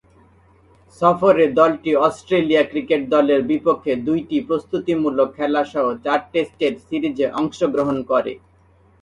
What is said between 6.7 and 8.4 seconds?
সিরিজে অংশগ্রহণ করে।